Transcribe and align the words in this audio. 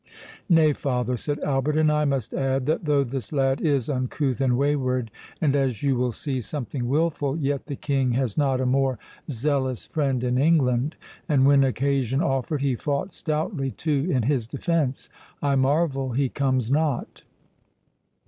"Nay, 0.49 0.73
father," 0.73 1.15
said 1.15 1.39
Albert, 1.41 1.77
"and 1.77 1.91
I 1.91 2.05
must 2.05 2.33
add, 2.33 2.65
that 2.65 2.85
though 2.85 3.03
this 3.03 3.31
lad 3.31 3.61
is 3.61 3.87
uncouth 3.87 4.41
and 4.41 4.57
wayward, 4.57 5.11
and, 5.39 5.55
as 5.55 5.83
you 5.83 5.95
will 5.95 6.11
see, 6.11 6.41
something 6.41 6.87
wilful, 6.87 7.37
yet 7.37 7.67
the 7.67 7.75
King 7.75 8.13
has 8.13 8.35
not 8.35 8.59
a 8.59 8.65
more 8.65 8.97
zealous 9.29 9.85
friend 9.85 10.23
in 10.23 10.39
England; 10.39 10.95
and, 11.29 11.45
when 11.45 11.63
occasion 11.63 12.19
offered, 12.19 12.61
he 12.61 12.73
fought 12.75 13.13
stoutly, 13.13 13.69
too, 13.69 14.07
in 14.09 14.23
his 14.23 14.47
defence—I 14.47 15.55
marvel 15.55 16.13
he 16.13 16.29
comes 16.29 16.71
not." 16.71 17.21